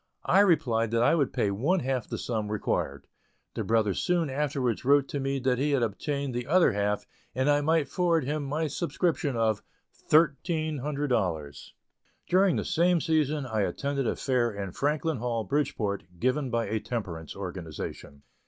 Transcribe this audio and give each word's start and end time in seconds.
I 0.25 0.39
replied 0.39 0.89
that 0.89 1.03
I 1.03 1.13
would 1.13 1.31
pay 1.31 1.51
one 1.51 1.81
half 1.81 2.05
of 2.05 2.09
the 2.09 2.17
sum 2.17 2.51
required. 2.51 3.05
The 3.53 3.63
brother 3.63 3.93
soon 3.93 4.31
afterwards 4.31 4.83
wrote 4.83 5.13
me 5.13 5.37
that 5.37 5.59
he 5.59 5.73
had 5.73 5.83
obtained 5.83 6.33
the 6.33 6.47
other 6.47 6.71
half, 6.71 7.05
and 7.35 7.47
I 7.47 7.61
might 7.61 7.87
forward 7.87 8.23
him 8.25 8.43
my 8.43 8.65
subscription 8.65 9.35
of 9.37 9.61
"thirteen" 9.93 10.79
hundred 10.79 11.09
dollars. 11.09 11.75
During 12.27 12.55
the 12.55 12.65
same 12.65 12.99
season 12.99 13.45
I 13.45 13.61
attended 13.61 14.07
a 14.07 14.15
fair 14.15 14.51
in 14.51 14.71
Franklin 14.71 15.17
Hall, 15.17 15.43
Bridgeport, 15.43 16.05
given 16.19 16.49
by 16.49 16.65
a 16.65 16.79
temperance 16.79 17.35
organization. 17.35 18.23